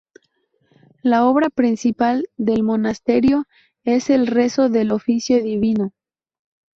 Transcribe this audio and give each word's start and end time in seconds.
La 1.03 1.25
obra 1.27 1.51
principal 1.51 2.27
del 2.35 2.63
monasterio 2.63 3.45
es 3.83 4.09
el 4.09 4.25
rezo 4.25 4.67
del 4.67 4.91
Oficio 4.93 5.43
Divino. 5.43 5.91